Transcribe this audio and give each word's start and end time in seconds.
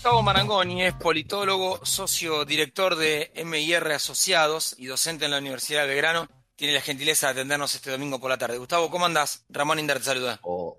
Gustavo 0.00 0.22
Marangoni 0.22 0.82
es 0.82 0.94
politólogo, 0.94 1.84
socio 1.84 2.46
director 2.46 2.96
de 2.96 3.30
MIR 3.44 3.92
Asociados 3.92 4.74
y 4.78 4.86
docente 4.86 5.26
en 5.26 5.30
la 5.30 5.36
Universidad 5.36 5.82
de 5.82 5.88
Belgrano. 5.88 6.26
Tiene 6.56 6.72
la 6.72 6.80
gentileza 6.80 7.26
de 7.26 7.32
atendernos 7.32 7.74
este 7.74 7.90
domingo 7.90 8.18
por 8.18 8.30
la 8.30 8.38
tarde. 8.38 8.56
Gustavo, 8.56 8.90
¿cómo 8.90 9.04
andás? 9.04 9.44
Ramón 9.50 9.78
Inder 9.78 9.98
te 9.98 10.04
saluda. 10.04 10.40
Oh, 10.40 10.78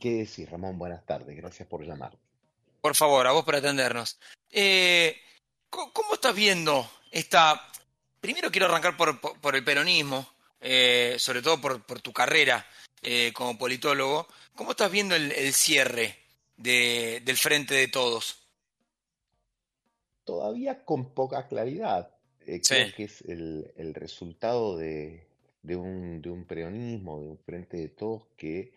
¿Qué 0.00 0.12
decís, 0.12 0.48
Ramón? 0.48 0.78
Buenas 0.78 1.04
tardes. 1.04 1.36
Gracias 1.36 1.68
por 1.68 1.84
llamar. 1.84 2.16
Por 2.80 2.96
favor, 2.96 3.26
a 3.26 3.32
vos 3.32 3.44
por 3.44 3.54
atendernos. 3.54 4.18
Eh, 4.50 5.14
¿Cómo 5.68 6.14
estás 6.14 6.34
viendo 6.34 6.90
esta... 7.10 7.70
Primero 8.18 8.50
quiero 8.50 8.68
arrancar 8.68 8.96
por, 8.96 9.54
el 9.54 9.62
peronismo, 9.62 10.26
eh, 10.62 11.16
sobre 11.18 11.42
todo 11.42 11.60
por, 11.60 12.00
tu 12.00 12.14
carrera 12.14 12.66
eh, 13.02 13.30
como 13.34 13.58
politólogo. 13.58 14.26
¿Cómo 14.54 14.70
estás 14.70 14.90
viendo 14.90 15.14
el, 15.14 15.52
cierre 15.52 16.18
del 16.56 17.36
frente 17.36 17.74
de 17.74 17.88
todos? 17.88 18.43
Todavía 20.24 20.84
con 20.84 21.14
poca 21.14 21.46
claridad. 21.48 22.10
Eh, 22.46 22.60
creo 22.66 22.88
que 22.94 23.04
es 23.04 23.22
el, 23.22 23.94
resultado 23.94 24.76
de, 24.76 25.26
un, 25.76 26.20
de 26.20 26.30
un 26.30 26.44
peronismo, 26.44 27.20
de 27.20 27.28
un 27.28 27.38
frente 27.38 27.76
de 27.78 27.88
todos 27.88 28.26
que 28.36 28.72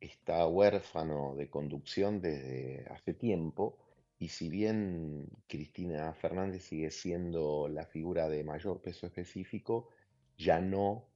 está 0.00 0.46
huérfano 0.46 1.34
de 1.36 1.48
conducción 1.48 2.20
desde 2.20 2.86
hace 2.90 3.14
tiempo. 3.14 3.78
Y 4.18 4.28
si 4.28 4.48
bien 4.48 5.28
Cristina 5.46 6.12
Fernández 6.14 6.62
sigue 6.62 6.90
siendo 6.90 7.68
la 7.68 7.84
figura 7.84 8.28
de 8.28 8.44
mayor 8.44 8.80
peso 8.80 9.06
específico, 9.06 9.90
ya 10.38 10.60
no 10.60 11.06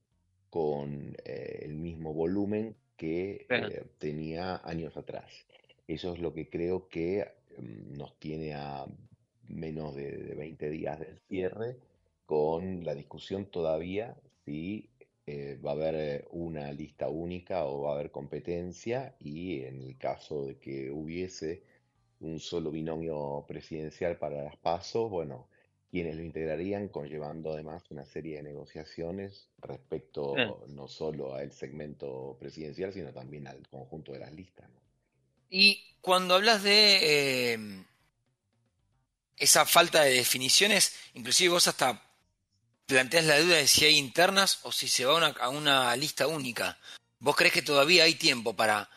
con 0.50 1.16
eh, 1.25 1.61
el 1.62 1.75
mismo 1.75 2.12
volumen 2.12 2.77
que 2.97 3.47
eh, 3.48 3.84
tenía 3.98 4.61
años 4.64 4.97
atrás. 4.97 5.47
Eso 5.89 6.12
es 6.12 6.20
lo 6.20 6.34
que 6.34 6.50
creo 6.50 6.89
que 6.89 7.27
mm, 7.56 7.97
nos 7.97 8.19
tiene 8.19 8.55
a 8.55 8.84
menos 9.51 9.95
de, 9.95 10.34
20 10.34 10.70
días 10.70 10.98
del 11.01 11.19
cierre, 11.29 11.77
con 12.27 12.84
la 12.84 12.95
discusión 12.95 13.47
todavía 13.47 14.17
si 14.45 14.89
eh, 15.27 15.59
va 15.65 15.70
a 15.70 15.75
haber 15.75 15.95
eh, 15.97 16.25
una 16.31 16.73
lista 16.73 17.09
única 17.09 17.65
o 17.65 17.83
va 17.83 17.92
a 17.92 17.95
haber 17.95 18.11
competencia 18.11 19.15
y 19.19 19.62
en 19.62 19.83
el 19.83 19.98
caso 19.98 20.47
de 20.47 20.59
que 20.59 20.91
hubiese 20.91 21.62
un 22.20 22.39
solo 22.39 22.70
binomio 22.70 23.45
presidencial 23.48 24.19
para 24.19 24.42
las 24.45 24.57
pasos, 24.57 25.11
bueno, 25.11 25.48
quienes 25.91 26.17
lo 26.17 26.23
integrarían, 26.23 26.89
conllevando 26.89 27.53
además 27.53 27.91
una 27.91 28.05
serie 28.05 28.37
de 28.37 28.45
negociaciones 28.45 29.48
respecto 29.59 30.35
no 30.69 30.87
solo 30.87 31.35
al 31.35 31.51
segmento 31.51 32.37
presidencial, 32.39 32.92
sino 32.92 33.12
también 33.12 33.48
al 33.48 33.67
conjunto 33.69 34.12
de 34.12 34.20
las 34.20 34.33
listas. 34.33 34.69
Y 35.48 35.83
cuando 36.01 36.35
hablas 36.35 36.62
de 36.62 37.55
eh, 37.55 37.59
esa 39.41 39.64
falta 39.64 40.02
de 40.02 40.12
definiciones, 40.12 40.94
inclusive 41.14 41.55
vos 41.55 41.66
hasta 41.66 42.02
planteas 42.86 43.24
la 43.24 43.41
duda 43.41 43.56
de 43.56 43.66
si 43.66 43.86
hay 43.86 43.96
internas 43.96 44.60
o 44.64 44.72
si 44.72 44.86
se 44.86 45.05
va 45.05 45.27
a 45.27 45.48
una 45.48 45.96
lista 45.96 46.27
única. 46.27 46.78
¿Vos 47.19 47.36
crees 47.36 47.52
que 47.52 47.62
todavía 47.62 48.05
hay 48.05 48.14
tiempo 48.14 48.55
para, 48.55 48.88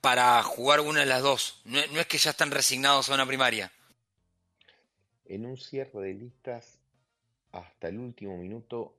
para 0.00 0.42
jugar 0.42 0.80
una 0.80 1.00
de 1.00 1.06
las 1.06 1.22
dos? 1.22 1.60
No, 1.64 1.78
es 1.78 2.06
que 2.06 2.18
ya 2.18 2.30
están 2.30 2.50
resignados 2.50 3.08
a 3.08 3.14
una 3.14 3.26
primaria. 3.26 3.70
En 5.26 5.44
un 5.46 5.56
cierre 5.56 6.00
de 6.00 6.14
listas, 6.14 6.78
hasta 7.52 7.88
el 7.88 7.98
último 7.98 8.36
minuto 8.36 8.96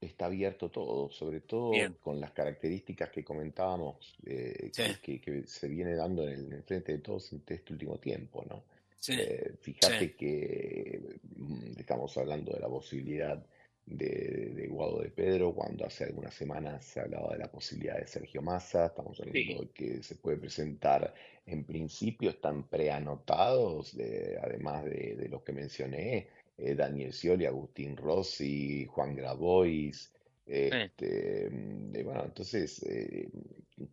está 0.00 0.26
abierto 0.26 0.70
todo, 0.70 1.10
sobre 1.10 1.40
todo 1.40 1.72
con 2.02 2.20
las 2.20 2.32
características 2.32 3.10
que 3.10 3.22
comentábamos 3.22 4.16
eh, 4.24 4.70
que, 5.02 5.44
se 5.46 5.68
viene 5.68 5.94
dando 5.94 6.26
en 6.26 6.52
el, 6.52 6.62
frente 6.62 6.92
de 6.92 6.98
todos 6.98 7.32
en 7.32 7.42
este 7.46 7.72
último 7.72 7.98
tiempo, 7.98 8.44
¿no? 8.48 8.64
Eh, 9.08 9.54
fíjate 9.60 10.14
que 10.14 11.18
mm, 11.36 11.78
estamos 11.78 12.16
hablando 12.18 12.52
de 12.52 12.60
la 12.60 12.68
posibilidad 12.68 13.44
de, 13.86 14.66
Guado 14.68 15.00
de 15.00 15.10
Pedro, 15.10 15.54
cuando 15.54 15.86
hace 15.86 16.04
algunas 16.04 16.34
semanas 16.34 16.84
se 16.84 17.00
hablaba 17.00 17.32
de 17.32 17.38
la 17.38 17.50
posibilidad 17.50 17.98
de 17.98 18.06
Sergio 18.06 18.42
Massa, 18.42 18.86
estamos 18.86 19.18
hablando 19.20 19.62
de 19.62 19.70
que 19.70 20.02
se 20.02 20.16
puede 20.16 20.36
presentar, 20.36 21.12
en 21.46 21.64
principio 21.64 22.30
están 22.30 22.68
preanotados, 22.68 23.96
además 24.42 24.84
de, 24.84 25.26
los 25.28 25.42
que 25.42 25.52
mencioné, 25.52 26.28
eh, 26.56 26.74
Daniel 26.74 27.12
Scioli, 27.12 27.46
Agustín 27.46 27.96
Rossi, 27.96 28.84
Juan 28.86 29.16
Grabois, 29.16 30.12
este, 30.46 31.48
mm, 31.50 31.92
bueno, 32.04 32.24
entonces 32.24 32.82
eh, 32.84 33.30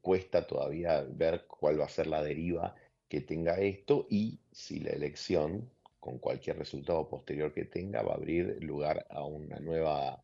cuesta 0.01 0.45
todavía 0.45 1.05
ver 1.09 1.45
cuál 1.47 1.79
va 1.79 1.85
a 1.85 1.89
ser 1.89 2.07
la 2.07 2.23
deriva 2.23 2.75
que 3.07 3.21
tenga 3.21 3.55
esto 3.59 4.07
y 4.09 4.39
si 4.51 4.79
la 4.79 4.91
elección, 4.91 5.69
con 5.99 6.19
cualquier 6.19 6.57
resultado 6.57 7.07
posterior 7.07 7.53
que 7.53 7.65
tenga, 7.65 8.01
va 8.01 8.13
a 8.13 8.15
abrir 8.15 8.57
lugar 8.61 9.05
a 9.09 9.23
una 9.23 9.59
nueva 9.59 10.23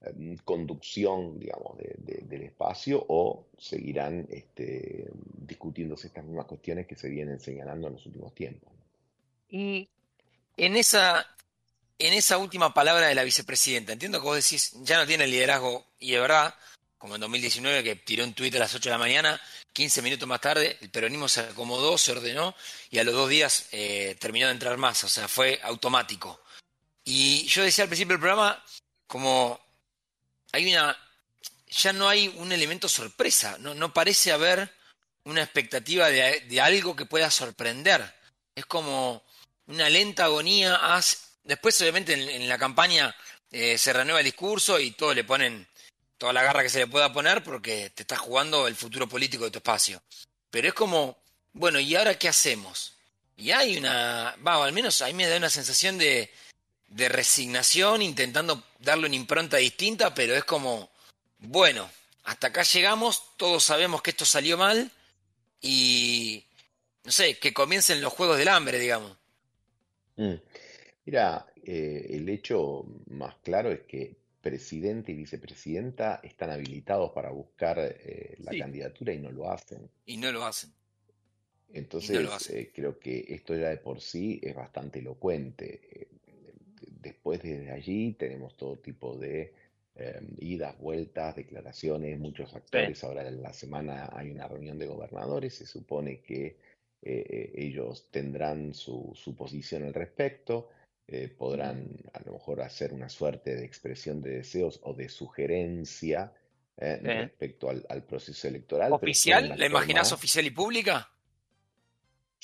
em, 0.00 0.36
conducción, 0.38 1.38
digamos, 1.38 1.78
del 1.78 2.42
espacio 2.42 3.04
o 3.08 3.46
seguirán 3.58 4.26
este, 4.30 5.08
discutiéndose 5.12 6.08
estas 6.08 6.24
mismas 6.24 6.46
cuestiones 6.46 6.86
que 6.86 6.96
se 6.96 7.08
vienen 7.08 7.40
señalando 7.40 7.88
en 7.88 7.94
los 7.94 8.06
últimos 8.06 8.34
tiempos. 8.34 8.72
Y 9.48 9.88
en 10.56 10.76
esa, 10.76 11.26
en 11.98 12.12
esa 12.12 12.38
última 12.38 12.74
palabra 12.74 13.06
de 13.06 13.14
la 13.14 13.24
vicepresidenta, 13.24 13.92
entiendo 13.92 14.20
que 14.20 14.26
vos 14.26 14.36
decís, 14.36 14.72
ya 14.82 14.98
no 14.98 15.06
tiene 15.06 15.26
liderazgo, 15.26 15.86
y 15.98 16.12
de 16.12 16.20
verdad, 16.20 16.54
como 17.04 17.16
en 17.16 17.20
2019 17.20 17.84
que 17.84 17.96
tiró 17.96 18.24
un 18.24 18.32
tuit 18.32 18.54
a 18.54 18.60
las 18.60 18.74
8 18.74 18.88
de 18.88 18.90
la 18.90 18.96
mañana, 18.96 19.38
15 19.74 20.00
minutos 20.00 20.26
más 20.26 20.40
tarde 20.40 20.78
el 20.80 20.88
peronismo 20.88 21.28
se 21.28 21.40
acomodó, 21.40 21.98
se 21.98 22.12
ordenó 22.12 22.56
y 22.88 22.98
a 22.98 23.04
los 23.04 23.12
dos 23.12 23.28
días 23.28 23.66
eh, 23.72 24.16
terminó 24.18 24.46
de 24.46 24.52
entrar 24.54 24.78
más, 24.78 25.04
o 25.04 25.08
sea, 25.10 25.28
fue 25.28 25.60
automático. 25.64 26.40
Y 27.04 27.44
yo 27.44 27.62
decía 27.62 27.84
al 27.84 27.90
principio 27.90 28.14
del 28.14 28.20
programa, 28.20 28.64
como 29.06 29.60
hay 30.52 30.72
una, 30.72 30.96
ya 31.68 31.92
no 31.92 32.08
hay 32.08 32.28
un 32.38 32.52
elemento 32.52 32.88
sorpresa, 32.88 33.58
no, 33.58 33.92
parece 33.92 34.32
haber 34.32 34.74
una 35.24 35.42
expectativa 35.42 36.08
de, 36.08 36.58
algo 36.62 36.96
que 36.96 37.04
pueda 37.04 37.30
sorprender. 37.30 38.14
Es 38.54 38.64
como 38.64 39.22
una 39.66 39.90
lenta 39.90 40.24
agonía. 40.24 40.80
Después, 41.42 41.78
obviamente, 41.82 42.14
en, 42.14 42.48
la 42.48 42.56
campaña 42.56 43.14
eh, 43.50 43.76
se 43.76 43.92
renueva 43.92 44.20
el 44.20 44.24
discurso 44.24 44.80
y 44.80 44.92
todos 44.92 45.14
le 45.14 45.24
ponen 45.24 45.68
toda 46.18 46.32
la 46.32 46.42
garra 46.42 46.62
que 46.62 46.70
se 46.70 46.78
le 46.78 46.86
pueda 46.86 47.12
poner 47.12 47.42
porque 47.42 47.90
te 47.90 48.02
estás 48.02 48.18
jugando 48.18 48.66
el 48.66 48.74
futuro 48.74 49.08
político 49.08 49.44
de 49.44 49.50
tu 49.50 49.58
espacio. 49.58 50.02
Pero 50.50 50.68
es 50.68 50.74
como, 50.74 51.18
bueno, 51.52 51.80
¿y 51.80 51.94
ahora 51.94 52.18
qué 52.18 52.28
hacemos? 52.28 52.94
Y 53.36 53.50
hay 53.50 53.76
una, 53.76 54.36
va, 54.46 54.64
al 54.64 54.72
menos 54.72 55.02
a 55.02 55.06
mí 55.06 55.14
me 55.14 55.26
da 55.26 55.36
una 55.36 55.50
sensación 55.50 55.98
de, 55.98 56.30
de 56.88 57.08
resignación, 57.08 58.02
intentando 58.02 58.62
darle 58.78 59.06
una 59.06 59.16
impronta 59.16 59.56
distinta, 59.56 60.14
pero 60.14 60.34
es 60.34 60.44
como, 60.44 60.90
bueno, 61.38 61.90
hasta 62.24 62.48
acá 62.48 62.62
llegamos, 62.62 63.36
todos 63.36 63.64
sabemos 63.64 64.00
que 64.02 64.10
esto 64.10 64.24
salió 64.24 64.56
mal 64.56 64.90
y, 65.60 66.44
no 67.02 67.10
sé, 67.10 67.38
que 67.38 67.52
comiencen 67.52 68.00
los 68.00 68.12
Juegos 68.12 68.38
del 68.38 68.48
Hambre, 68.48 68.78
digamos. 68.78 69.16
Mm. 70.16 70.34
Mira, 71.06 71.46
eh, 71.64 72.06
el 72.10 72.28
hecho 72.28 72.84
más 73.10 73.34
claro 73.42 73.72
es 73.72 73.80
que 73.80 74.16
presidente 74.44 75.10
y 75.10 75.14
vicepresidenta 75.14 76.20
están 76.22 76.50
habilitados 76.50 77.12
para 77.12 77.30
buscar 77.30 77.78
eh, 77.78 78.36
la 78.40 78.52
candidatura 78.56 79.14
y 79.14 79.18
no 79.18 79.32
lo 79.32 79.50
hacen. 79.50 79.88
Y 80.04 80.18
no 80.18 80.30
lo 80.30 80.44
hacen. 80.44 80.70
Entonces, 81.72 82.50
eh, 82.50 82.70
creo 82.72 82.98
que 82.98 83.24
esto 83.30 83.56
ya 83.56 83.70
de 83.70 83.78
por 83.78 84.02
sí 84.02 84.38
es 84.42 84.54
bastante 84.54 84.98
elocuente. 84.98 85.80
Eh, 85.90 86.08
después 87.00 87.42
desde 87.42 87.70
allí 87.70 88.12
tenemos 88.12 88.54
todo 88.54 88.76
tipo 88.76 89.16
de 89.16 89.54
idas, 90.40 90.76
vueltas, 90.78 91.36
declaraciones, 91.36 92.18
muchos 92.18 92.54
actores. 92.54 93.02
Ahora 93.02 93.26
en 93.26 93.40
la 93.40 93.52
semana 93.52 94.10
hay 94.12 94.30
una 94.30 94.46
reunión 94.46 94.76
de 94.78 94.86
gobernadores, 94.86 95.54
se 95.54 95.66
supone 95.66 96.20
que 96.20 96.56
ellos 97.00 98.08
tendrán 98.10 98.74
su, 98.74 99.12
su 99.14 99.36
posición 99.36 99.84
al 99.84 99.94
respecto. 99.94 100.68
Eh, 101.06 101.28
podrán 101.28 101.86
a 102.14 102.22
lo 102.24 102.32
mejor 102.32 102.62
hacer 102.62 102.94
una 102.94 103.10
suerte 103.10 103.54
de 103.54 103.64
expresión 103.64 104.22
de 104.22 104.36
deseos 104.36 104.80
o 104.84 104.94
de 104.94 105.10
sugerencia 105.10 106.32
eh, 106.78 106.98
respecto 107.02 107.68
al, 107.68 108.02
proceso 108.04 108.48
electoral. 108.48 108.92
¿Oficial? 108.92 109.54
¿La 109.56 109.66
imaginas 109.66 110.12
oficial 110.12 110.46
y 110.46 110.50
pública? 110.50 111.10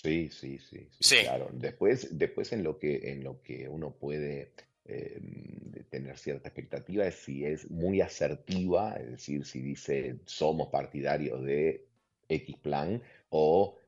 Sí, 0.03 0.31
sí, 0.31 0.59
sí, 0.59 1.17
claro. 1.23 1.49
Después, 1.53 2.17
después 2.17 2.53
en 2.53 2.63
lo 2.63 2.79
que, 2.79 3.11
en 3.11 3.25
lo 3.25 3.43
que 3.43 3.69
uno 3.69 3.93
puede 3.93 4.53
em, 4.85 5.73
tener 5.91 6.17
cierta 6.19 6.49
expectativa 6.49 7.07
es 7.07 7.17
si 7.17 7.45
es 7.45 7.71
muy 7.71 8.01
asertiva, 8.01 8.97
es 8.97 9.11
decir, 9.11 9.45
si 9.45 9.61
dice 9.61 10.17
somos 10.27 10.69
partidarios 10.69 11.43
de 11.45 11.87
X 12.29 12.57
plan 12.59 13.03
o 13.31 13.79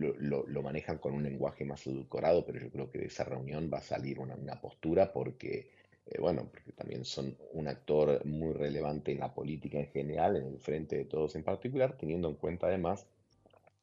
lo, 0.00 0.62
manejan 0.62 0.98
con 0.98 1.12
un 1.14 1.22
lenguaje 1.22 1.64
más 1.64 1.86
edulcorado, 1.86 2.44
pero 2.44 2.60
yo 2.60 2.70
creo 2.70 2.90
que 2.90 2.98
de 2.98 3.06
esa 3.06 3.24
reunión 3.24 3.70
va 3.72 3.78
a 3.78 3.82
salir 3.82 4.18
una, 4.18 4.60
postura 4.60 5.12
porque, 5.12 5.70
eh, 6.06 6.20
bueno, 6.20 6.48
porque 6.50 6.72
también 6.72 7.04
son 7.04 7.36
un 7.52 7.68
actor 7.68 8.24
muy 8.24 8.52
relevante 8.54 9.12
en 9.12 9.20
la 9.20 9.32
política 9.32 9.78
en 9.78 9.88
general, 9.88 10.36
en 10.36 10.46
el 10.46 10.58
frente 10.58 10.96
de 10.96 11.04
todos 11.04 11.36
en 11.36 11.44
particular, 11.44 11.96
teniendo 11.96 12.28
en 12.28 12.34
cuenta 12.36 12.66
además 12.66 13.06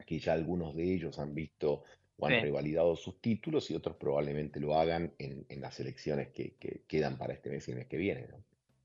que 0.05 0.19
ya 0.19 0.33
algunos 0.33 0.75
de 0.75 0.93
ellos 0.93 1.19
han 1.19 1.35
visto 1.35 1.83
o 2.19 2.25
han 2.25 2.41
revalidado 2.41 2.95
sus 2.95 3.21
títulos 3.21 3.69
y 3.69 3.75
otros 3.75 3.95
probablemente 3.97 4.59
lo 4.59 4.75
hagan 4.75 5.13
en, 5.19 5.45
las 5.61 5.79
elecciones 5.79 6.29
que, 6.29 6.55
quedan 6.87 7.17
para 7.17 7.33
este 7.33 7.49
mes 7.49 7.67
y 7.67 7.71
el 7.71 7.77
mes 7.77 7.87
que 7.87 7.97
viene. 7.97 8.27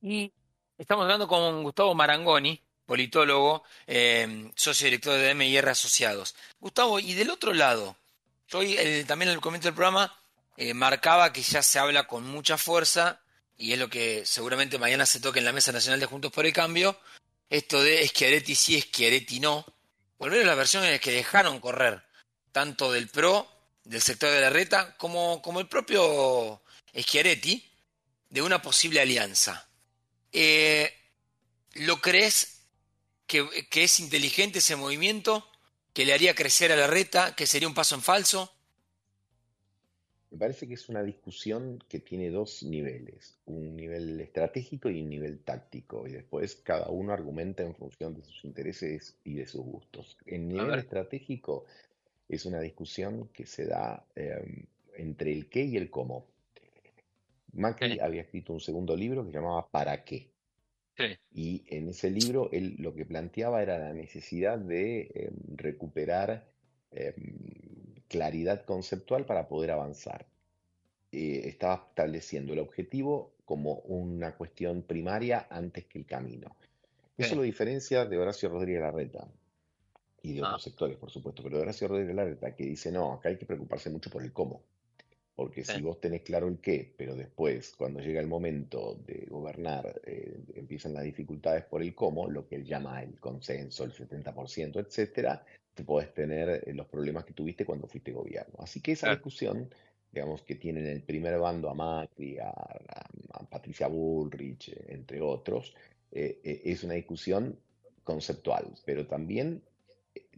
Y 0.03 0.33
estamos 0.77 1.05
hablando 1.05 1.27
con 1.27 1.63
Gustavo 1.63 1.95
Marangoni, 1.95 2.61
politólogo, 2.87 3.65
eh, 3.87 4.51
socio 4.57 4.87
director 4.87 5.19
de 5.19 5.35
MIR 5.35 5.69
Asociados. 5.69 6.35
Gustavo, 6.61 7.01
y 7.01 7.15
del 7.15 7.31
otro 7.31 7.53
lado, 7.53 7.97
yo 8.49 8.59
hoy 8.59 9.05
también 9.07 9.31
el 9.31 9.41
comienzo 9.41 9.69
del 9.69 9.75
programa 9.75 10.15
eh, 10.57 10.75
marcaba 10.75 11.33
que 11.33 11.43
ya 11.43 11.63
se 11.63 11.79
habla 11.79 12.07
con 12.07 12.25
mucha 12.25 12.59
fuerza, 12.59 13.21
y 13.57 13.73
es 13.73 13.79
lo 13.79 13.89
que 13.89 14.27
seguramente 14.27 14.79
mañana 14.79 15.07
se 15.07 15.21
toque 15.21 15.39
en 15.39 15.45
la 15.45 15.53
Mesa 15.53 15.73
Nacional 15.73 16.01
de 16.01 16.07
Juntos 16.07 16.33
por 16.33 16.47
el 16.47 16.53
Cambio, 16.53 16.99
esto 17.49 17.83
de 17.83 18.07
Schiaretti 18.07 18.55
sí, 18.55 18.81
Schiaretti 18.81 19.41
no. 19.41 19.65
Volver 20.19 20.43
a 20.43 20.47
las 20.47 20.57
versiones 20.57 21.01
que 21.01 21.11
dejaron 21.11 21.61
correr, 21.61 22.03
tanto 22.53 22.93
del 22.93 23.09
PRO, 23.09 23.47
del 23.85 24.01
sector 24.01 24.31
de 24.31 24.41
la 24.41 24.51
reta, 24.51 24.97
como, 24.97 25.43
como 25.43 25.61
el 25.61 25.69
propio 25.69 26.63
Schiaretti, 26.97 27.71
de 28.31 28.43
una 28.43 28.63
posible 28.63 29.01
alianza. 29.01 29.69
Eh, 30.33 30.97
¿Lo 31.75 32.01
crees 32.01 32.62
que, 33.27 33.47
que 33.71 33.85
es 33.85 34.01
inteligente 34.01 34.59
ese 34.59 34.77
movimiento? 34.77 35.47
¿Que 35.93 36.05
le 36.05 36.15
haría 36.15 36.35
crecer 36.35 36.73
a 36.73 36.77
la 36.77 36.87
reta? 36.87 37.35
¿Que 37.35 37.47
sería 37.47 37.69
un 37.69 37.75
paso 37.75 37.95
en 37.95 38.03
falso? 38.03 38.53
Me 40.33 40.39
parece 40.39 40.67
que 40.67 40.75
es 40.75 40.89
una 40.89 41.03
discusión 41.03 41.79
que 41.87 41.99
tiene 41.99 42.31
dos 42.31 42.63
niveles, 42.63 43.39
un 43.45 43.77
nivel 43.77 44.19
estratégico 44.19 44.89
y 44.89 45.03
un 45.03 45.11
nivel 45.11 45.41
táctico, 45.41 46.07
y 46.09 46.13
después 46.13 46.57
cada 46.57 46.89
uno 46.89 47.13
argumenta 47.13 47.63
en 47.63 47.75
función 47.75 48.15
de 48.15 48.23
sus 48.23 48.43
intereses 48.47 49.15
y 49.25 49.35
de 49.35 49.47
sus 49.47 49.61
gustos. 49.61 50.17
En 50.25 50.49
nivel 50.49 50.79
estratégico 50.79 51.67
es 52.31 52.47
una 52.47 52.61
discusión 52.61 53.29
que 53.29 53.45
se 53.45 53.67
da 53.67 54.07
em, 54.15 54.65
entre 54.97 55.33
el 55.33 55.51
qué 55.51 55.65
y 55.65 55.77
el 55.77 55.91
cómo. 55.91 56.25
Macri 57.53 58.01
había 58.01 58.23
escrito 58.23 58.55
un 58.55 58.61
segundo 58.61 58.97
libro 58.97 59.27
que 59.27 59.33
se 59.33 59.37
llamaba 59.37 59.69
¿Para 59.69 60.03
qué? 60.03 60.32
Y 61.33 61.65
en 61.69 61.89
ese 61.89 62.11
libro 62.11 62.51
él 62.53 62.77
lo 62.79 62.95
que 62.95 63.05
planteaba 63.05 63.63
era 63.63 63.79
la 63.79 63.93
necesidad 63.93 64.59
de 64.59 65.11
em, 65.15 65.57
recuperar 65.57 66.47
em, 66.91 67.95
claridad 68.09 68.65
conceptual 68.65 69.25
para 69.25 69.49
poder 69.49 69.71
avanzar. 69.71 70.27
Eh, 71.11 71.43
estaba 71.47 71.87
estableciendo 71.89 72.53
el 72.53 72.59
objetivo 72.59 73.35
como 73.45 73.77
una 73.81 74.35
cuestión 74.37 74.83
primaria 74.83 75.47
antes 75.51 75.87
que 75.87 75.99
el 75.99 76.07
camino. 76.07 76.57
Eso 77.19 77.35
lo 77.37 77.43
diferencia 77.43 78.05
de 78.05 78.19
Horacio 78.19 78.49
Rodríguez 78.49 78.81
Larreta 78.81 79.29
y 80.23 80.35
de 80.35 80.43
otros 80.43 80.63
ah. 80.63 80.65
sectores, 80.65 80.97
por 80.97 81.11
supuesto, 81.11 81.43
pero 81.43 81.57
de 81.57 81.63
Horacio 81.63 81.89
Rodríguez 81.89 82.15
Larreta 82.15 82.55
que 82.55 82.65
dice, 82.65 82.91
no, 82.91 83.13
acá 83.13 83.29
hay 83.29 83.37
que 83.37 83.47
preocuparse 83.47 83.91
mucho 83.91 84.11
por 84.11 84.23
el 84.23 84.33
cómo. 84.33 84.63
Porque 85.35 85.65
si 85.65 85.81
vos 85.81 85.99
tenés 85.99 86.23
claro 86.23 86.47
el 86.47 86.59
qué, 86.59 86.93
pero 86.97 87.17
después, 87.17 87.75
cuando 87.77 88.01
llega 88.01 88.21
el 88.21 88.27
momento 88.27 89.01
de 89.07 89.27
gobernar, 89.31 90.01
eh, 90.05 90.37
empiezan 90.55 90.93
las 90.93 91.05
dificultades 91.05 91.65
por 91.65 91.83
el 91.83 91.95
cómo, 91.95 92.29
lo 92.29 92.47
que 92.47 92.57
él 92.57 92.65
llama 92.65 93.03
el 93.03 93.19
consenso, 93.19 93.85
el 93.85 93.93
70%, 93.93 94.79
etcétera, 94.79 95.43
te 95.73 95.85
podés 95.85 96.13
tener 96.13 96.63
eh, 96.67 96.75
los 96.75 96.87
problemas 96.87 97.25
que 97.25 97.33
tuviste 97.33 97.65
cuando 97.65 97.87
fuiste 97.87 98.13
gobierno. 98.13 98.57
Así 98.59 98.83
que 98.83 98.93
esa 98.93 99.11
discusión, 99.11 99.73
digamos, 100.13 100.43
que 100.43 100.57
tienen 100.57 100.87
el 100.87 101.03
primer 101.03 101.39
bando 101.39 101.71
a 101.71 101.75
Macri, 101.75 102.39
a, 102.39 102.53
Patricia 103.49 103.87
Bullrich, 103.87 104.69
eh, 104.69 104.85
entre 104.89 105.21
otros, 105.21 105.75
es 106.11 106.85
una 106.85 106.93
discusión 106.93 107.59
conceptual, 108.05 108.67
pero 108.85 109.07
también 109.07 109.63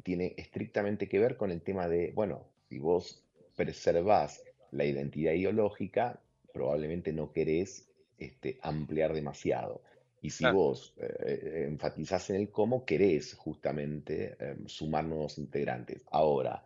tiene 0.05 0.35
estrictamente 0.37 1.09
que 1.09 1.19
ver 1.19 1.37
con 1.37 1.51
el 1.51 1.63
tema 1.63 1.89
de, 1.89 2.13
bueno, 2.15 2.47
si 2.69 2.79
vos 2.79 3.25
preservás 3.57 4.41
la 4.75 4.85
identidad 4.85 5.33
ideológica, 5.33 6.21
probablemente 6.53 7.13
no 7.13 7.33
querés 7.33 7.89
este, 8.19 8.59
ampliar 8.63 9.13
demasiado. 9.13 9.83
Y 10.23 10.31
si 10.31 10.47
vos 10.47 10.95
eh, 10.97 11.07
eh, 11.21 11.65
enfatizás 11.69 12.31
en 12.31 12.37
el 12.37 12.49
cómo, 12.49 12.87
querés 12.87 13.35
justamente 13.35 14.37
em, 14.39 14.67
sumar 14.67 15.05
nuevos 15.05 15.37
integrantes. 15.37 16.03
Ahora, 16.11 16.65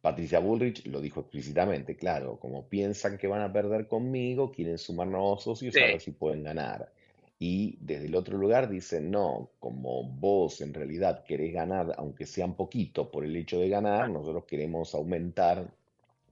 Patricia 0.00 0.38
Bullrich 0.38 0.86
lo 0.86 1.00
dijo 1.00 1.20
explícitamente, 1.20 1.96
claro, 1.96 2.38
como 2.38 2.68
piensan 2.68 3.18
que 3.18 3.26
van 3.26 3.42
a 3.42 3.52
perder 3.52 3.88
conmigo, 3.88 4.52
quieren 4.52 4.78
sumar 4.78 5.08
nuevos 5.08 5.42
socios 5.42 5.74
a 5.76 5.80
ver 5.80 6.00
si 6.00 6.12
pueden 6.12 6.44
ganar. 6.44 6.92
Y 7.40 7.76
desde 7.80 8.06
el 8.06 8.14
otro 8.14 8.38
lugar 8.38 8.68
dicen, 8.68 9.10
no, 9.10 9.50
como 9.58 10.04
vos 10.04 10.60
en 10.60 10.72
realidad 10.72 11.24
querés 11.24 11.52
ganar, 11.52 11.92
aunque 11.98 12.24
sea 12.24 12.46
un 12.46 12.54
poquito 12.54 13.10
por 13.10 13.24
el 13.24 13.34
hecho 13.34 13.58
de 13.58 13.68
ganar, 13.68 14.08
nosotros 14.08 14.44
queremos 14.44 14.94
aumentar 14.94 15.68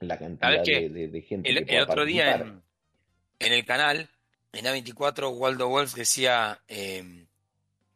la 0.09 0.19
cantidad 0.19 0.63
de, 0.63 1.25
gente 1.27 1.49
el, 1.51 1.67
que 1.67 1.77
el 1.77 1.83
otro 1.83 2.05
día 2.05 2.61
en, 3.39 3.53
el 3.53 3.65
canal, 3.65 4.09
en 4.53 4.65
A24, 4.65 5.31
Waldo 5.37 5.69
Wolf 5.69 5.95
decía, 5.95 6.61
em, 6.69 7.27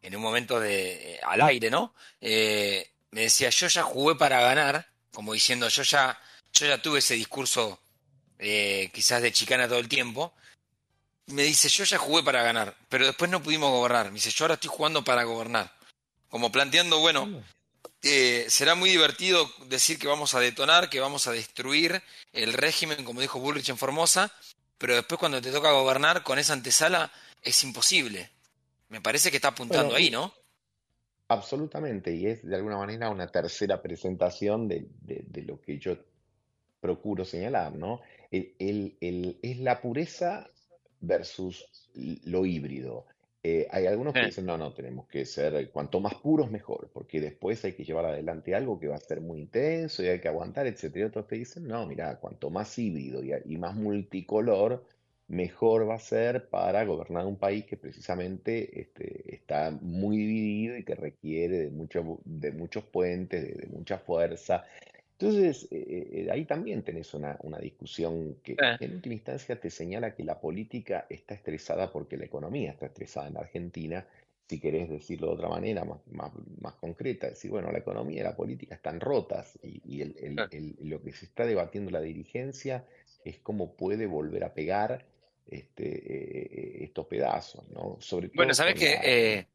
en 0.02 0.16
un 0.16 0.22
momento 0.22 0.60
de 0.60 1.14
eh, 1.14 1.20
al 1.22 1.40
aire, 1.42 1.70
¿no? 1.70 1.94
Eh, 2.20 2.90
me 3.10 3.22
decía, 3.22 3.50
yo 3.50 3.68
ya 3.68 3.82
jugué 3.82 4.14
para 4.16 4.40
ganar, 4.40 4.86
como 5.12 5.32
diciendo, 5.32 5.68
yo 5.68 5.82
ya, 5.82 6.18
yo 6.52 6.66
ya 6.66 6.80
tuve 6.80 6.98
ese 6.98 7.14
discurso 7.14 7.80
eh, 8.38 8.90
quizás 8.92 9.22
de 9.22 9.32
chicana 9.32 9.68
todo 9.68 9.78
el 9.78 9.88
tiempo. 9.88 10.32
Me 11.26 11.42
dice, 11.42 11.68
yo 11.68 11.84
ya 11.84 11.98
jugué 11.98 12.22
para 12.22 12.42
ganar, 12.42 12.74
pero 12.88 13.06
después 13.06 13.30
no 13.30 13.42
pudimos 13.42 13.70
gobernar. 13.70 14.06
Me 14.06 14.14
dice, 14.14 14.30
yo 14.30 14.44
ahora 14.44 14.54
estoy 14.54 14.70
jugando 14.70 15.04
para 15.04 15.24
gobernar. 15.24 15.72
Como 16.28 16.52
planteando, 16.52 17.00
bueno, 17.00 17.42
eh, 18.02 18.46
será 18.48 18.74
muy 18.74 18.90
divertido 18.90 19.50
decir 19.66 19.98
que 19.98 20.06
vamos 20.06 20.34
a 20.34 20.40
detonar, 20.40 20.88
que 20.88 21.00
vamos 21.00 21.26
a 21.26 21.32
destruir 21.32 22.02
el 22.32 22.52
régimen, 22.52 23.04
como 23.04 23.20
dijo 23.20 23.40
Bullrich 23.40 23.68
en 23.68 23.78
Formosa, 23.78 24.32
pero 24.78 24.94
después 24.94 25.18
cuando 25.18 25.42
te 25.42 25.50
toca 25.50 25.72
gobernar 25.72 26.22
con 26.22 26.38
esa 26.38 26.52
antesala 26.52 27.10
es 27.42 27.62
imposible. 27.64 28.30
Me 28.88 29.00
parece 29.00 29.30
que 29.30 29.36
está 29.36 29.48
apuntando 29.48 29.94
ahí, 29.94 30.10
¿no? 30.10 30.32
Absolutamente, 31.28 32.14
y 32.14 32.26
es 32.26 32.46
de 32.46 32.56
alguna 32.56 32.78
manera 32.78 33.10
una 33.10 33.26
tercera 33.26 33.82
presentación 33.82 34.66
de, 34.66 34.88
lo 35.46 35.60
que 35.60 35.78
yo 35.78 35.96
procuro 36.80 37.24
señalar, 37.24 37.74
¿no? 37.74 38.00
es 38.30 39.58
la 39.58 39.80
pureza 39.80 40.48
versus 41.00 41.66
lo 41.94 42.46
híbrido. 42.46 43.06
Eh, 43.50 43.66
hay 43.70 43.86
algunos 43.86 44.12
que 44.12 44.26
dicen, 44.26 44.44
no, 44.44 44.58
no, 44.58 44.74
tenemos 44.74 45.08
que 45.08 45.24
ser, 45.24 45.70
cuanto 45.70 46.00
más 46.00 46.14
puros 46.16 46.50
mejor, 46.50 46.90
porque 46.92 47.18
después 47.18 47.64
hay 47.64 47.72
que 47.72 47.82
llevar 47.82 48.04
adelante 48.04 48.54
algo 48.54 48.78
que 48.78 48.88
va 48.88 48.96
a 48.96 49.00
ser 49.00 49.22
muy 49.22 49.40
intenso 49.40 50.02
y 50.02 50.08
hay 50.08 50.20
que 50.20 50.28
aguantar, 50.28 50.66
etcétera. 50.66 51.06
Y 51.06 51.08
otros 51.08 51.26
te 51.26 51.36
dicen, 51.36 51.66
no, 51.66 51.86
mira, 51.86 52.18
cuanto 52.20 52.50
más 52.50 52.78
híbrido 52.78 53.22
y, 53.24 53.56
más 53.56 53.74
multicolor, 53.74 54.84
mejor 55.28 55.88
va 55.88 55.94
a 55.94 55.98
ser 55.98 56.50
para 56.50 56.84
gobernar 56.84 57.24
un 57.24 57.36
país 57.36 57.64
que 57.64 57.78
precisamente 57.78 58.82
este, 58.82 59.34
está 59.34 59.70
muy 59.80 60.18
dividido 60.18 60.76
y 60.76 60.84
que 60.84 60.94
requiere 60.94 61.58
de, 61.58 61.70
mucho, 61.70 62.20
de 62.26 62.52
muchos 62.52 62.84
puentes, 62.84 63.56
de 63.56 63.66
mucha 63.68 63.96
fuerza. 63.98 64.66
Entonces, 65.20 65.66
eh, 65.72 66.10
eh, 66.12 66.28
ahí 66.30 66.44
también 66.44 66.84
tenés 66.84 67.12
una, 67.12 67.36
discusión 67.60 68.36
que 68.44 68.56
en 68.78 68.94
última 68.94 69.14
instancia 69.14 69.60
te 69.60 69.68
señala 69.68 70.14
que 70.14 70.22
la 70.22 70.40
política 70.40 71.06
está 71.10 71.34
estresada 71.34 71.90
porque 71.90 72.16
la 72.16 72.26
economía 72.26 72.70
está 72.70 72.86
estresada 72.86 73.26
en 73.26 73.36
Argentina, 73.36 74.06
si 74.48 74.60
querés 74.60 74.88
decirlo 74.88 75.26
de 75.26 75.32
otra 75.34 75.48
manera, 75.48 75.84
más, 75.84 75.98
más, 76.60 76.74
concreta, 76.74 77.28
decir, 77.28 77.50
bueno, 77.50 77.72
la 77.72 77.78
economía 77.78 78.20
y 78.20 78.22
la 78.22 78.36
política 78.36 78.76
están 78.76 79.00
rotas 79.00 79.58
y, 79.64 80.04
lo 80.84 81.02
que 81.02 81.12
se 81.12 81.26
está 81.26 81.44
debatiendo 81.44 81.90
la 81.90 82.00
dirigencia 82.00 82.86
es 83.24 83.38
cómo 83.38 83.74
puede 83.74 84.06
volver 84.06 84.44
a 84.44 84.54
pegar 84.54 85.04
este, 85.50 85.84
eh, 85.84 86.84
estos 86.84 87.06
pedazos, 87.06 87.68
¿no? 87.70 87.96
Sobre 88.00 88.30
bueno, 88.34 88.54
sabes 88.54 88.76
que 88.76 89.48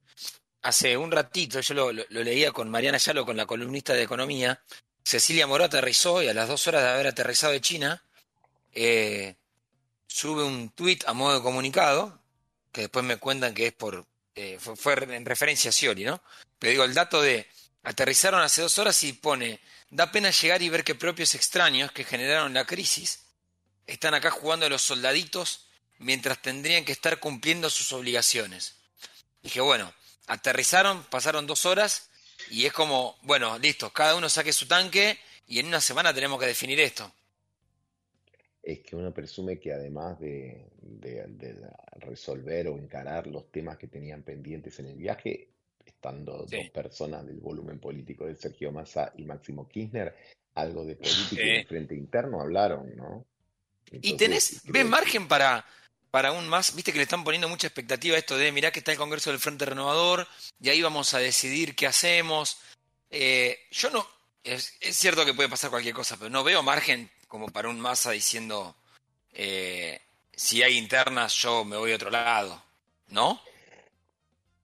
hace 0.62 0.98
un 0.98 1.10
ratito 1.10 1.62
yo 1.62 1.74
lo, 1.74 1.94
lo, 1.94 2.06
leía 2.10 2.52
con 2.52 2.70
Mariana 2.70 2.98
Yalo, 2.98 3.26
con 3.26 3.38
la 3.38 3.46
columnista 3.46 3.94
de 3.94 4.04
economía, 4.04 4.62
Cecilia 5.04 5.48
Moró 5.48 5.66
aterrizó 5.66 6.22
y 6.22 6.28
a 6.28 6.34
las 6.34 6.48
dos 6.48 6.68
horas 6.68 6.84
de 6.84 6.90
haber 6.90 7.08
aterrizado 7.08 7.54
de 7.54 7.62
China, 7.62 8.04
eh, 8.74 9.36
sube 10.08 10.44
un 10.44 10.70
tuit 10.70 11.04
a 11.08 11.14
modo 11.14 11.36
de 11.36 11.42
comunicado, 11.42 12.22
que 12.72 12.82
después 12.82 13.06
me 13.06 13.18
cuentan 13.18 13.54
que 13.54 13.68
es 13.68 13.74
por, 13.74 14.06
eh, 14.36 14.58
fue, 14.60 14.94
en 14.94 15.26
referencia 15.26 15.70
a 15.70 15.72
Scioli, 15.72 16.06
¿no? 16.06 16.22
Pero 16.58 16.72
digo, 16.72 16.84
el 16.84 16.94
dato 16.94 17.22
de 17.22 17.48
aterrizaron 17.84 18.42
hace 18.42 18.62
dos 18.62 18.78
horas 18.78 19.04
y 19.04 19.14
pone, 19.14 19.60
da 19.90 20.12
pena 20.12 20.32
llegar 20.32 20.62
y 20.62 20.70
ver 20.70 20.84
que 20.84 20.96
propios 20.96 21.36
extraños 21.36 21.92
que 21.92 22.04
generaron 22.06 22.54
la 22.54 22.66
crisis 22.66 23.26
están 23.86 24.14
acá 24.14 24.32
jugando 24.32 24.66
a 24.66 24.70
los 24.70 24.82
soldaditos 24.82 25.68
mientras 26.00 26.42
tendrían 26.42 26.86
que 26.86 26.94
estar 26.94 27.20
cumpliendo 27.20 27.70
sus 27.70 27.92
obligaciones. 27.92 28.76
Dije, 29.42 29.60
bueno, 29.62 29.94
aterrizaron, 30.28 31.04
pasaron 31.04 31.46
dos 31.46 31.66
horas 31.66 32.10
y 32.50 32.66
es 32.66 32.74
como, 32.74 33.18
bueno, 33.24 33.58
listo, 33.58 33.92
cada 33.92 34.16
uno 34.16 34.30
saque 34.30 34.54
su 34.54 34.68
tanque 34.68 35.18
y 35.48 35.60
en 35.60 35.68
una 35.68 35.82
semana 35.82 36.14
tenemos 36.14 36.40
que 36.40 36.48
definir 36.48 36.80
esto. 36.80 37.12
Es 38.62 38.80
que 38.80 38.96
uno 38.96 39.14
presume 39.14 39.60
que 39.60 39.74
además 39.74 40.20
de, 40.20 40.68
resolver 41.98 42.68
o 42.70 42.78
encarar 42.78 43.28
los 43.28 43.52
temas 43.52 43.78
que 43.78 43.88
tenían 43.88 44.24
pendientes 44.24 44.80
en 44.80 44.88
el 44.88 44.96
viaje, 44.96 45.50
estando 45.86 46.46
dos 46.46 46.70
personas 46.74 47.26
del 47.26 47.40
volumen 47.40 47.80
político 47.80 48.26
de 48.26 48.36
Sergio 48.36 48.72
Massa 48.72 49.12
y 49.18 49.26
Máximo 49.26 49.68
Kirchner, 49.68 50.16
algo 50.56 50.86
de 50.86 50.96
política 50.96 51.42
y 51.42 51.58
de 51.58 51.66
frente 51.66 51.96
interno 51.96 52.40
hablaron, 52.40 52.96
¿no? 52.96 53.26
¿Y 53.92 54.16
tenés, 54.16 54.62
ves 54.66 54.86
margen 54.86 55.28
para, 55.28 55.66
para 56.14 56.32
un 56.32 56.48
más? 56.48 56.76
Viste 56.76 56.92
que 56.92 57.00
le 57.00 57.06
están 57.06 57.24
poniendo 57.24 57.50
mucha 57.50 57.66
expectativa 57.66 58.16
a 58.16 58.20
esto 58.20 58.38
de, 58.38 58.52
mirá 58.52 58.70
que 58.70 58.78
está 58.78 58.92
el 58.92 59.00
Congreso 59.00 59.32
del 59.32 59.40
Frente 59.40 59.66
Renovador 59.66 60.28
y 60.62 60.70
ahí 60.70 60.80
vamos 60.80 61.12
a 61.16 61.18
decidir 61.18 61.76
qué 61.76 61.88
hacemos. 61.88 62.60
Eh, 63.10 63.58
yo 63.72 63.90
no, 63.90 64.06
es, 64.44 64.78
cierto 64.80 65.26
que 65.26 65.34
puede 65.34 65.50
pasar 65.50 65.72
cualquier 65.72 65.96
cosa, 65.96 66.16
pero 66.18 66.30
no 66.30 66.44
veo 66.44 66.62
margen 66.62 67.10
como 67.28 67.48
para 67.48 67.68
un 67.68 67.80
masa 67.80 68.12
diciendo, 68.12 68.76
eh, 69.34 70.00
si 70.32 70.62
hay 70.62 70.78
internas 70.78 71.34
yo 71.34 71.66
me 71.66 71.78
voy 71.78 71.94
a 71.94 71.96
otro 71.96 72.12
lado, 72.12 72.62
¿no? 73.08 73.42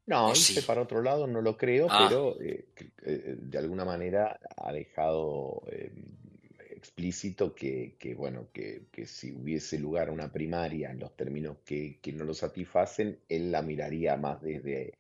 No, 0.06 0.30
irse 0.30 0.62
para 0.62 0.84
otro 0.84 1.02
lado 1.02 1.26
no 1.26 1.42
lo 1.42 1.58
creo, 1.58 1.88
ah. 1.90 2.06
pero 2.08 2.38
eh, 2.40 2.68
de 3.02 3.58
alguna 3.58 3.86
manera 3.86 4.40
ha 4.56 4.72
dejado 4.72 5.64
explícito 6.80 7.54
que, 7.54 7.94
bueno, 8.18 8.48
que, 8.54 8.88
si 9.06 9.32
hubiese 9.34 9.78
lugar 9.78 10.10
a 10.10 10.12
una 10.12 10.32
primaria 10.32 10.90
en 10.92 11.00
los 11.00 11.16
términos 11.16 11.58
que, 11.66 12.00
no 12.14 12.24
lo 12.24 12.34
satisfacen, 12.34 13.20
él 13.28 13.52
la 13.52 13.62
miraría 13.62 14.16
más 14.16 14.42
desde, 14.42 14.94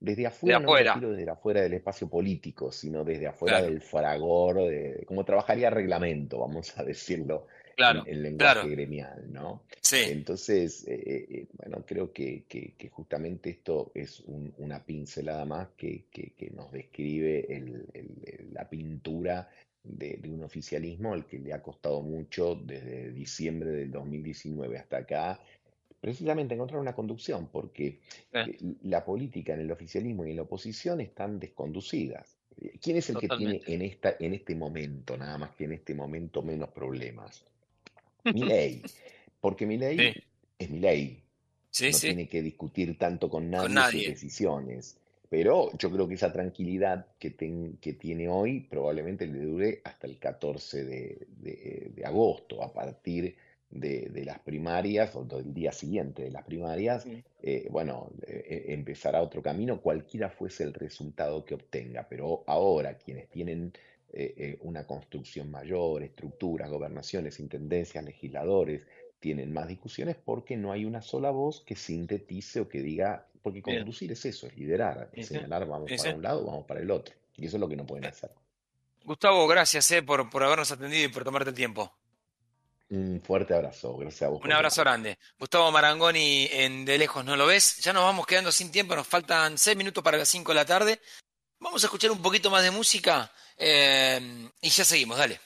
desde 0.00 0.26
afuera, 0.26 0.60
no 0.96 1.10
desde 1.10 1.30
afuera 1.30 1.62
del 1.62 1.74
espacio 1.74 2.08
político, 2.08 2.70
sino 2.70 3.04
desde 3.04 3.26
afuera 3.26 3.60
del 3.60 3.80
fragor, 3.80 4.68
de, 4.68 5.04
como 5.06 5.24
trabajaría 5.24 5.68
reglamento, 5.68 6.38
vamos 6.38 6.78
a 6.78 6.84
decirlo 6.84 7.46
en, 7.76 8.22
lenguaje 8.22 8.68
gremial, 8.68 9.24
¿no? 9.32 9.64
Entonces, 9.92 10.86
eh, 10.88 11.26
eh, 11.28 11.46
bueno, 11.58 11.84
creo 11.86 12.12
que, 12.12 12.44
justamente 12.90 13.50
esto 13.50 13.90
es 13.94 14.22
una 14.58 14.82
pincelada 14.84 15.44
más 15.44 15.68
que, 15.76 16.04
nos 16.54 16.72
describe 16.72 17.46
la 18.52 18.68
pintura 18.68 19.48
de, 19.86 20.20
un 20.28 20.42
oficialismo 20.42 21.12
al 21.12 21.26
que 21.26 21.38
le 21.38 21.52
ha 21.52 21.62
costado 21.62 22.02
mucho 22.02 22.54
desde 22.54 23.12
diciembre 23.12 23.70
del 23.70 23.90
2019 23.90 24.78
hasta 24.78 24.98
acá, 24.98 25.40
precisamente 26.00 26.54
encontrar 26.54 26.80
una 26.80 26.94
conducción, 26.94 27.48
porque 27.50 28.00
eh, 28.32 28.58
la 28.82 29.04
política 29.04 29.54
en 29.54 29.60
el 29.60 29.70
oficialismo 29.70 30.26
y 30.26 30.30
en 30.30 30.36
la 30.36 30.42
oposición 30.42 31.00
están 31.00 31.38
desconducidas. 31.38 32.36
¿Quién 32.80 32.96
es 32.96 33.10
el 33.10 33.18
que 33.18 33.28
tiene 33.28 33.60
en, 33.66 33.82
esta, 33.82 34.16
en 34.18 34.32
este 34.32 34.54
momento, 34.54 35.16
nada 35.16 35.36
más 35.36 35.50
que 35.54 35.64
en 35.64 35.72
este 35.72 35.94
momento, 35.94 36.42
menos 36.42 36.70
problemas? 36.70 37.44
Mi 38.24 38.42
ley. 38.42 38.82
Porque 39.40 39.66
mi 39.66 39.76
ley 39.76 40.14
es 40.58 40.70
mi 40.70 40.80
ley. 40.80 41.22
no 41.80 41.98
tiene 41.98 42.26
que 42.26 42.42
discutir 42.42 42.98
tanto 42.98 43.28
con 43.28 43.50
nadie, 43.50 43.66
con 43.66 43.74
nadie. 43.74 44.00
sus 44.00 44.08
decisiones. 44.14 44.98
Pero 45.28 45.76
yo 45.76 45.90
creo 45.90 46.06
que 46.06 46.14
esa 46.14 46.32
tranquilidad 46.32 47.06
que, 47.18 47.34
que 47.80 47.92
tiene 47.94 48.28
hoy 48.28 48.60
probablemente 48.60 49.26
le 49.26 49.40
dure 49.40 49.80
hasta 49.84 50.06
el 50.06 50.18
14 50.18 50.84
de, 50.84 52.02
agosto, 52.04 52.62
a 52.62 52.72
partir 52.72 53.36
de, 53.70 54.22
las 54.24 54.38
primarias 54.38 55.14
o 55.16 55.24
del 55.24 55.52
día 55.52 55.72
siguiente 55.72 56.22
de 56.22 56.30
las 56.30 56.44
primarias, 56.44 57.06
eh, 57.42 57.66
bueno, 57.70 58.10
eh, 58.26 58.44
eh, 58.48 58.64
empezará 58.68 59.20
otro 59.20 59.42
camino, 59.42 59.80
cualquiera 59.80 60.30
fuese 60.30 60.64
el 60.64 60.74
resultado 60.74 61.44
que 61.44 61.54
obtenga. 61.54 62.06
Pero 62.08 62.44
ahora 62.46 62.96
quienes 62.96 63.28
tienen 63.28 63.72
una 64.62 64.86
construcción 64.86 65.50
mayor, 65.50 66.02
estructuras, 66.02 66.70
gobernaciones, 66.70 67.38
intendencias, 67.38 68.02
legisladores, 68.02 68.86
tienen 69.26 69.52
más 69.52 69.66
discusiones 69.66 70.14
porque 70.24 70.56
no 70.56 70.70
hay 70.70 70.84
una 70.84 71.02
sola 71.02 71.32
voz 71.32 71.60
que 71.66 71.74
sintetice 71.74 72.60
o 72.60 72.68
que 72.68 72.80
diga 72.80 73.26
porque 73.42 73.60
conducir 73.60 74.12
es 74.12 74.24
eso, 74.24 74.46
es 74.46 74.56
liderar, 74.56 75.10
es 75.12 75.26
señalar, 75.26 75.66
vamos 75.66 75.90
para 75.90 76.14
un 76.14 76.22
lado, 76.22 76.46
vamos 76.46 76.64
para 76.64 76.78
el 76.78 76.88
otro. 76.92 77.12
Y 77.36 77.46
eso 77.46 77.56
es 77.56 77.60
lo 77.60 77.68
que 77.68 77.74
no 77.74 77.84
pueden 77.84 78.06
hacer. 78.06 78.30
Gustavo, 79.02 79.48
gracias 79.48 79.90
eh, 79.90 80.02
por, 80.04 80.30
por 80.30 80.44
habernos 80.44 80.70
atendido 80.70 81.06
y 81.06 81.08
por 81.08 81.24
tomarte 81.24 81.50
el 81.50 81.56
tiempo. 81.56 81.92
Un 82.90 83.20
fuerte 83.20 83.52
abrazo, 83.52 83.96
gracias 83.96 84.22
a 84.22 84.28
vos. 84.28 84.44
Un 84.44 84.52
abrazo 84.52 84.82
grande. 84.82 85.18
Gustavo 85.40 85.72
Marangoni 85.72 86.48
en 86.52 86.84
De 86.84 86.96
Lejos 86.96 87.24
No 87.24 87.34
Lo 87.34 87.46
Ves. 87.46 87.78
Ya 87.78 87.92
nos 87.92 88.04
vamos 88.04 88.28
quedando 88.28 88.52
sin 88.52 88.70
tiempo, 88.70 88.94
nos 88.94 89.08
faltan 89.08 89.58
seis 89.58 89.76
minutos 89.76 90.04
para 90.04 90.18
las 90.18 90.28
cinco 90.28 90.52
de 90.52 90.56
la 90.56 90.64
tarde. 90.64 91.00
Vamos 91.58 91.82
a 91.82 91.88
escuchar 91.88 92.12
un 92.12 92.22
poquito 92.22 92.48
más 92.48 92.62
de 92.62 92.70
música 92.70 93.28
eh, 93.56 94.48
y 94.60 94.68
ya 94.68 94.84
seguimos, 94.84 95.18
dale. 95.18 95.40